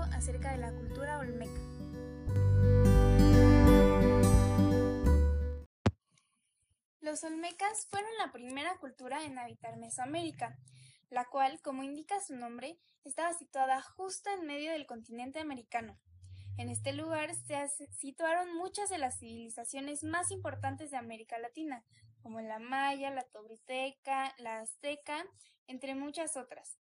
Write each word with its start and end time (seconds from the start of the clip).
acerca 0.00 0.52
de 0.52 0.58
la 0.58 0.72
cultura 0.72 1.18
olmeca. 1.18 1.60
Los 7.00 7.24
olmecas 7.24 7.86
fueron 7.90 8.10
la 8.18 8.32
primera 8.32 8.76
cultura 8.78 9.24
en 9.24 9.38
habitar 9.38 9.76
Mesoamérica, 9.76 10.56
la 11.10 11.26
cual, 11.26 11.60
como 11.60 11.82
indica 11.82 12.20
su 12.20 12.34
nombre, 12.34 12.78
estaba 13.04 13.34
situada 13.34 13.82
justo 13.82 14.30
en 14.30 14.46
medio 14.46 14.72
del 14.72 14.86
continente 14.86 15.38
americano. 15.38 15.98
En 16.56 16.68
este 16.68 16.92
lugar 16.92 17.34
se 17.34 17.68
situaron 17.92 18.54
muchas 18.54 18.88
de 18.88 18.98
las 18.98 19.18
civilizaciones 19.18 20.04
más 20.04 20.30
importantes 20.30 20.90
de 20.90 20.96
América 20.96 21.38
Latina, 21.38 21.84
como 22.22 22.40
la 22.40 22.58
maya, 22.58 23.10
la 23.10 23.24
tolteca, 23.24 24.34
la 24.38 24.60
azteca, 24.60 25.24
entre 25.66 25.94
muchas 25.94 26.36
otras. 26.36 26.81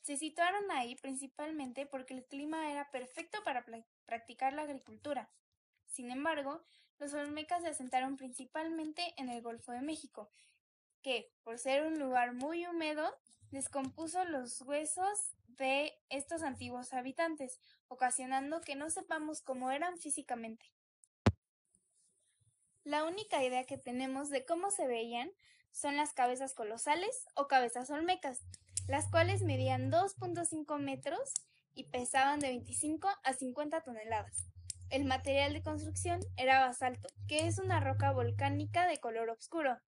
Se 0.00 0.16
situaron 0.16 0.70
ahí 0.70 0.96
principalmente 0.96 1.86
porque 1.86 2.14
el 2.14 2.24
clima 2.24 2.70
era 2.70 2.90
perfecto 2.90 3.42
para 3.44 3.64
practicar 4.06 4.52
la 4.52 4.62
agricultura. 4.62 5.30
Sin 5.86 6.10
embargo, 6.10 6.62
los 6.98 7.12
olmecas 7.14 7.62
se 7.62 7.68
asentaron 7.68 8.16
principalmente 8.16 9.14
en 9.16 9.28
el 9.28 9.42
Golfo 9.42 9.72
de 9.72 9.82
México, 9.82 10.30
que, 11.02 11.32
por 11.42 11.58
ser 11.58 11.86
un 11.86 11.98
lugar 11.98 12.32
muy 12.32 12.66
húmedo, 12.66 13.16
descompuso 13.50 14.24
los 14.24 14.60
huesos 14.62 15.34
de 15.48 15.98
estos 16.08 16.42
antiguos 16.42 16.92
habitantes, 16.92 17.58
ocasionando 17.88 18.60
que 18.60 18.76
no 18.76 18.88
sepamos 18.90 19.42
cómo 19.42 19.70
eran 19.70 19.98
físicamente. 19.98 20.72
La 22.84 23.04
única 23.04 23.44
idea 23.44 23.64
que 23.64 23.76
tenemos 23.76 24.30
de 24.30 24.44
cómo 24.46 24.70
se 24.70 24.86
veían 24.86 25.30
son 25.70 25.96
las 25.96 26.12
cabezas 26.12 26.54
colosales 26.54 27.26
o 27.34 27.46
cabezas 27.46 27.90
olmecas, 27.90 28.40
las 28.90 29.08
cuales 29.08 29.42
medían 29.42 29.92
2.5 29.92 30.78
metros 30.80 31.32
y 31.74 31.84
pesaban 31.84 32.40
de 32.40 32.48
25 32.48 33.08
a 33.22 33.32
50 33.32 33.82
toneladas. 33.82 34.48
El 34.90 35.04
material 35.04 35.52
de 35.52 35.62
construcción 35.62 36.18
era 36.36 36.66
basalto, 36.66 37.08
que 37.28 37.46
es 37.46 37.60
una 37.60 37.78
roca 37.78 38.10
volcánica 38.10 38.88
de 38.88 38.98
color 38.98 39.30
oscuro. 39.30 39.78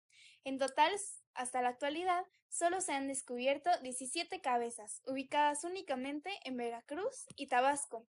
En 0.44 0.58
total, 0.58 0.92
hasta 1.34 1.62
la 1.62 1.70
actualidad, 1.70 2.24
solo 2.48 2.80
se 2.80 2.92
han 2.92 3.08
descubierto 3.08 3.70
17 3.82 4.40
cabezas, 4.40 5.02
ubicadas 5.04 5.64
únicamente 5.64 6.30
en 6.44 6.56
Veracruz 6.56 7.26
y 7.34 7.48
Tabasco. 7.48 8.06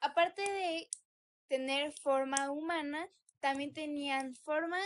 Aparte 0.00 0.42
de 0.42 0.88
tener 1.46 1.92
forma 1.92 2.50
humana, 2.50 3.08
también 3.38 3.72
tenían 3.72 4.34
forma 4.34 4.80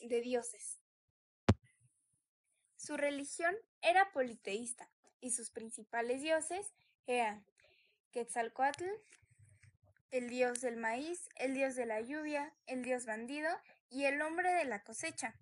de 0.00 0.20
dioses. 0.20 0.79
Su 2.80 2.96
religión 2.96 3.54
era 3.82 4.10
politeísta 4.10 4.88
y 5.20 5.32
sus 5.32 5.50
principales 5.50 6.22
dioses 6.22 6.72
eran 7.06 7.44
Quetzalcoatl, 8.10 8.86
el 10.10 10.30
dios 10.30 10.62
del 10.62 10.78
maíz, 10.78 11.28
el 11.36 11.52
dios 11.52 11.74
de 11.74 11.84
la 11.84 12.00
lluvia, 12.00 12.54
el 12.66 12.82
dios 12.82 13.04
bandido 13.04 13.50
y 13.90 14.04
el 14.04 14.22
hombre 14.22 14.50
de 14.54 14.64
la 14.64 14.82
cosecha. 14.82 15.34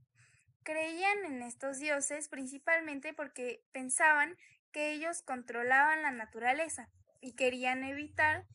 Creían 0.64 1.26
en 1.26 1.42
estos 1.42 1.78
dioses 1.78 2.28
principalmente 2.28 3.14
porque 3.14 3.62
pensaban 3.70 4.36
que 4.72 4.90
ellos 4.90 5.22
controlaban 5.22 6.02
la 6.02 6.10
naturaleza 6.10 6.88
y 7.20 7.36
querían 7.36 7.84
evitar 7.84 8.46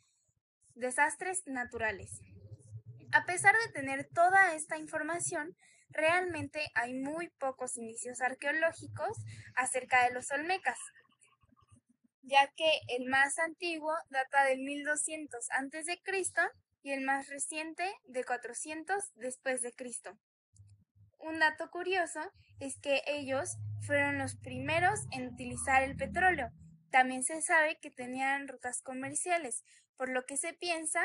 desastres 0.75 1.47
naturales. 1.47 2.19
A 3.13 3.25
pesar 3.25 3.55
de 3.65 3.71
tener 3.71 4.09
toda 4.13 4.53
esta 4.55 4.77
información, 4.77 5.55
realmente 5.93 6.59
hay 6.75 6.93
muy 6.93 7.29
pocos 7.39 7.77
indicios 7.77 8.21
arqueológicos 8.21 9.17
acerca 9.55 10.05
de 10.05 10.13
los 10.13 10.31
olmecas, 10.31 10.77
ya 12.21 12.47
que 12.55 12.81
el 12.87 13.05
más 13.05 13.37
antiguo 13.39 13.93
data 14.09 14.45
del 14.45 14.59
1200 14.59 15.49
a.C. 15.51 16.01
y 16.83 16.91
el 16.91 17.01
más 17.01 17.29
reciente 17.29 17.89
de 18.05 18.23
400 18.23 19.13
después 19.15 19.61
de 19.61 19.73
Cristo. 19.73 20.17
Un 21.19 21.39
dato 21.39 21.69
curioso 21.71 22.19
es 22.59 22.77
que 22.79 23.01
ellos 23.07 23.57
fueron 23.81 24.17
los 24.17 24.35
primeros 24.35 24.99
en 25.11 25.27
utilizar 25.27 25.83
el 25.83 25.95
petróleo. 25.95 26.51
También 26.91 27.23
se 27.23 27.41
sabe 27.41 27.79
que 27.79 27.89
tenían 27.89 28.47
rutas 28.47 28.81
comerciales, 28.81 29.63
por 29.95 30.09
lo 30.09 30.25
que 30.25 30.35
se 30.35 30.53
piensa 30.53 31.01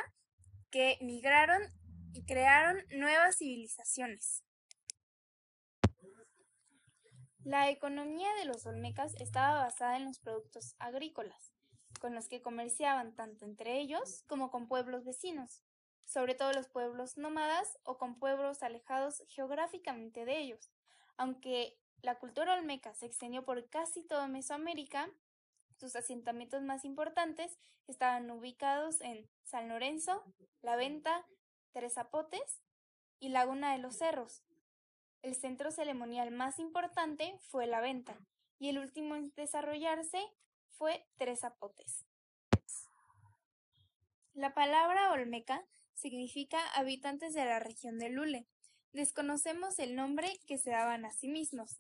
que 0.71 0.99
migraron 1.01 1.63
y 2.13 2.25
crearon 2.25 2.85
nuevas 2.91 3.39
civilizaciones. 3.39 4.43
La 7.49 7.71
economía 7.71 8.29
de 8.35 8.45
los 8.45 8.67
olmecas 8.67 9.15
estaba 9.15 9.63
basada 9.63 9.97
en 9.97 10.05
los 10.05 10.19
productos 10.19 10.77
agrícolas, 10.79 11.55
con 11.99 12.15
los 12.15 12.29
que 12.29 12.43
comerciaban 12.43 13.17
tanto 13.17 13.47
entre 13.47 13.81
ellos 13.81 14.23
como 14.27 14.51
con 14.51 14.69
pueblos 14.69 15.07
vecinos, 15.07 15.63
sobre 16.05 16.35
todo 16.35 16.53
los 16.53 16.69
pueblos 16.69 17.17
nómadas 17.17 17.79
o 17.85 17.97
con 17.97 18.19
pueblos 18.19 18.63
alejados 18.63 19.23
geográficamente 19.29 20.27
de 20.27 20.37
ellos. 20.37 20.71
Aunque 21.17 21.79
la 22.03 22.19
cultura 22.19 22.53
olmeca 22.53 22.93
se 22.93 23.07
extendió 23.07 23.47
por 23.47 23.67
casi 23.71 24.03
toda 24.03 24.29
Mesoamérica, 24.29 25.09
sus 25.79 25.97
asentamientos 25.97 26.61
más 26.61 26.85
importantes 26.85 27.59
estaban 27.87 28.31
ubicados 28.31 29.01
en 29.01 29.27
San 29.43 29.71
Lorenzo, 29.71 30.23
La 30.61 30.77
Venta, 30.77 31.25
Tres 31.73 31.95
Zapotes 31.95 32.61
y 33.21 33.31
Laguna 33.31 33.73
de 33.73 33.79
los 33.79 33.97
Cerros. 33.97 34.43
El 35.23 35.35
centro 35.35 35.73
ceremonial 35.73 36.31
más 36.31 36.59
importante 36.59 37.37
fue 37.41 37.67
la 37.67 37.81
venta 37.81 38.17
y 38.59 38.69
el 38.69 38.79
último 38.79 39.17
en 39.17 39.33
desarrollarse 39.35 40.21
fue 40.71 41.05
Tres 41.17 41.41
Zapotes. 41.41 42.05
La 44.35 44.55
palabra 44.55 45.11
olmeca 45.11 45.65
significa 45.95 46.59
habitantes 46.75 47.35
de 47.35 47.45
la 47.45 47.59
región 47.59 47.99
de 47.99 48.09
Lule. 48.09 48.47
Desconocemos 48.93 49.81
el 49.81 49.97
nombre 49.97 50.39
que 50.47 50.59
se 50.59 50.71
daban 50.71 51.05
a 51.05 51.11
sí 51.11 51.29
mismos. 51.29 51.77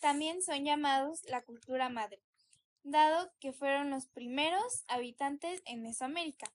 También 0.00 0.42
son 0.42 0.64
llamados 0.64 1.24
la 1.24 1.42
cultura 1.42 1.88
madre, 1.88 2.22
dado 2.84 3.32
que 3.40 3.52
fueron 3.52 3.90
los 3.90 4.06
primeros 4.06 4.84
habitantes 4.86 5.60
en 5.66 5.82
Mesoamérica. 5.82 6.46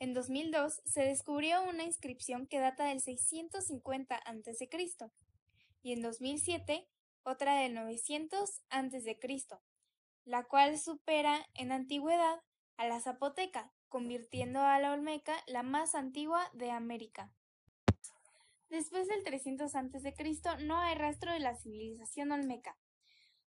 En 0.00 0.14
2002 0.14 0.80
se 0.84 1.02
descubrió 1.02 1.62
una 1.62 1.84
inscripción 1.84 2.48
que 2.48 2.58
data 2.58 2.86
del 2.86 3.00
650 3.00 4.16
a.C. 4.16 4.68
y 5.82 5.92
en 5.92 6.02
2007 6.02 6.88
otra 7.22 7.56
del 7.56 7.74
900 7.74 8.62
a.C., 8.70 9.18
la 10.24 10.44
cual 10.44 10.78
supera 10.78 11.46
en 11.54 11.72
antigüedad 11.72 12.40
a 12.76 12.86
la 12.86 13.00
zapoteca, 13.00 13.72
convirtiendo 13.88 14.60
a 14.60 14.78
la 14.78 14.92
olmeca 14.92 15.36
la 15.46 15.62
más 15.62 15.94
antigua 15.94 16.48
de 16.54 16.70
América. 16.70 17.32
Después 18.68 19.08
del 19.08 19.24
300 19.24 19.74
a.C. 19.74 20.14
no 20.60 20.78
hay 20.78 20.94
rastro 20.94 21.32
de 21.32 21.40
la 21.40 21.56
civilización 21.56 22.32
olmeca. 22.32 22.78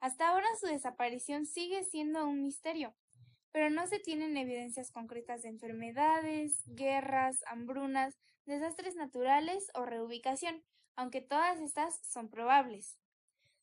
Hasta 0.00 0.28
ahora 0.28 0.48
su 0.58 0.66
desaparición 0.66 1.44
sigue 1.44 1.84
siendo 1.84 2.26
un 2.26 2.42
misterio, 2.42 2.94
pero 3.52 3.68
no 3.68 3.86
se 3.86 3.98
tienen 3.98 4.36
evidencias 4.36 4.90
concretas 4.90 5.42
de 5.42 5.50
enfermedades, 5.50 6.62
guerras, 6.66 7.44
hambrunas, 7.46 8.16
desastres 8.46 8.96
naturales 8.96 9.70
o 9.74 9.84
reubicación, 9.84 10.64
aunque 11.00 11.22
todas 11.22 11.58
estas 11.60 11.98
son 12.06 12.28
probables. 12.28 12.98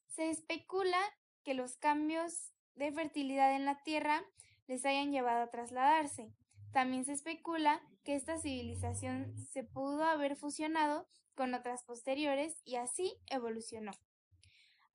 Se 0.07 0.31
especula 0.31 0.97
que 1.43 1.53
los 1.53 1.77
cambios 1.77 2.51
de 2.73 2.91
fertilidad 2.91 3.55
en 3.55 3.63
la 3.63 3.83
Tierra 3.83 4.23
les 4.65 4.83
hayan 4.87 5.11
llevado 5.11 5.43
a 5.43 5.51
trasladarse. 5.51 6.33
También 6.73 7.05
se 7.05 7.13
especula 7.13 7.79
que 8.03 8.15
esta 8.15 8.39
civilización 8.39 9.37
se 9.37 9.63
pudo 9.63 10.03
haber 10.03 10.35
fusionado 10.35 11.07
con 11.35 11.53
otras 11.53 11.83
posteriores 11.83 12.59
y 12.65 12.77
así 12.77 13.13
evolucionó. 13.27 13.91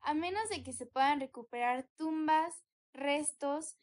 A 0.01 0.13
menos 0.13 0.49
de 0.49 0.65
que 0.65 0.73
se 0.73 0.87
puedan 0.87 1.21
recuperar 1.21 1.85
tumbas, 1.97 2.65
restos 2.93 3.77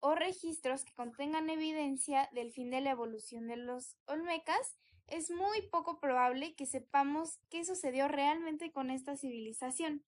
o 0.00 0.14
registros 0.14 0.86
que 0.86 0.94
contengan 0.94 1.50
evidencia 1.50 2.30
del 2.32 2.50
fin 2.50 2.70
de 2.70 2.80
la 2.80 2.92
evolución 2.92 3.46
de 3.46 3.58
los 3.58 3.98
olmecas, 4.06 4.78
es 5.08 5.30
muy 5.30 5.62
poco 5.68 6.00
probable 6.00 6.54
que 6.54 6.66
sepamos 6.66 7.38
qué 7.48 7.64
sucedió 7.64 8.08
realmente 8.08 8.72
con 8.72 8.90
esta 8.90 9.16
civilización. 9.16 10.04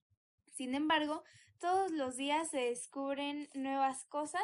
Sin 0.53 0.75
embargo, 0.75 1.23
todos 1.59 1.91
los 1.91 2.17
días 2.17 2.49
se 2.49 2.59
descubren 2.59 3.49
nuevas 3.53 4.05
cosas 4.05 4.43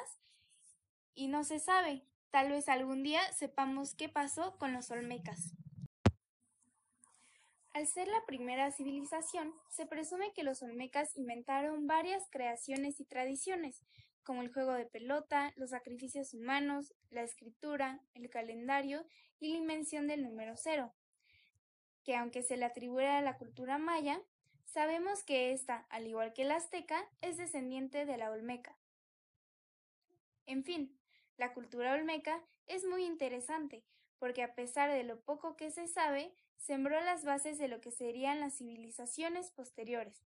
y 1.13 1.27
no 1.27 1.43
se 1.43 1.59
sabe. 1.59 2.03
Tal 2.29 2.49
vez 2.49 2.67
algún 2.67 3.03
día 3.03 3.21
sepamos 3.33 3.95
qué 3.95 4.09
pasó 4.09 4.57
con 4.57 4.73
los 4.73 4.91
olmecas. 4.91 5.53
Al 7.73 7.87
ser 7.87 8.07
la 8.07 8.25
primera 8.25 8.71
civilización, 8.71 9.53
se 9.69 9.85
presume 9.85 10.31
que 10.33 10.43
los 10.43 10.61
olmecas 10.61 11.15
inventaron 11.17 11.87
varias 11.87 12.23
creaciones 12.29 13.01
y 13.01 13.05
tradiciones, 13.05 13.81
como 14.25 14.41
el 14.41 14.51
juego 14.51 14.73
de 14.73 14.85
pelota, 14.85 15.53
los 15.55 15.69
sacrificios 15.69 16.33
humanos, 16.33 16.93
la 17.09 17.21
escritura, 17.23 18.01
el 18.13 18.29
calendario 18.29 19.05
y 19.39 19.51
la 19.51 19.57
invención 19.59 20.07
del 20.07 20.23
número 20.23 20.57
cero, 20.57 20.93
que 22.03 22.17
aunque 22.17 22.43
se 22.43 22.57
le 22.57 22.65
atribuye 22.65 23.07
a 23.07 23.21
la 23.21 23.37
cultura 23.37 23.77
maya, 23.77 24.21
sabemos 24.65 25.23
que 25.23 25.53
ésta, 25.53 25.85
al 25.89 26.07
igual 26.07 26.33
que 26.33 26.43
la 26.43 26.57
azteca, 26.57 27.07
es 27.21 27.37
descendiente 27.37 28.05
de 28.05 28.17
la 28.17 28.31
olmeca. 28.31 28.77
En 30.45 30.63
fin, 30.63 30.99
La 31.37 31.53
cultura 31.53 31.93
olmeca 31.93 32.41
es 32.65 32.85
muy 32.85 33.03
interesante 33.03 33.83
porque 34.19 34.41
a 34.41 34.55
pesar 34.55 34.89
de 34.91 35.03
lo 35.03 35.19
poco 35.19 35.57
que 35.57 35.69
se 35.69 35.87
sabe, 35.87 36.33
sembró 36.57 37.01
las 37.01 37.25
bases 37.25 37.57
de 37.57 37.67
lo 37.67 37.81
que 37.81 37.91
serían 37.91 38.39
las 38.39 38.57
civilizaciones 38.57 39.51
posteriores. 39.51 40.23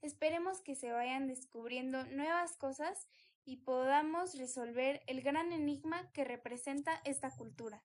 Esperemos 0.00 0.60
que 0.60 0.74
se 0.76 0.92
vayan 0.92 1.26
descubriendo 1.26 2.04
nuevas 2.06 2.56
cosas 2.56 3.08
y 3.44 3.56
podamos 3.56 4.34
resolver 4.36 5.02
el 5.06 5.22
gran 5.22 5.52
enigma 5.52 6.10
que 6.12 6.24
representa 6.24 7.00
esta 7.04 7.30
cultura. 7.30 7.82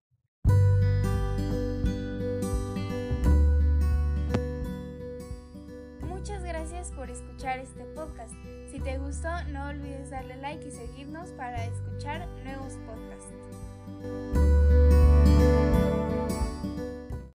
Muchas 6.02 6.44
gracias 6.44 6.92
por 6.92 7.10
escuchar 7.10 7.60
este 7.60 7.86
podcast. 7.96 8.34
Si 8.72 8.80
te 8.80 8.98
gustó, 8.98 9.30
no 9.46 9.68
olvides 9.68 10.10
darle 10.10 10.36
like 10.38 10.68
y 10.68 10.72
seguirnos 10.72 11.32
para 11.32 11.66
escuchar 11.66 12.28
nuevos 12.44 12.74
podcasts. 12.86 14.57